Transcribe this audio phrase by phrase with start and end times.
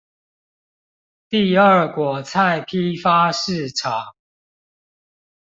[1.29, 4.15] 第二果菜批發市場